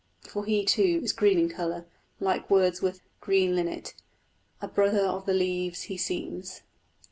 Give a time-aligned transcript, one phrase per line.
[0.27, 1.85] For he, too, is green in colour;
[2.19, 3.93] like Wordsworth's green linnet,
[4.59, 6.63] A brother of the leaves he seems.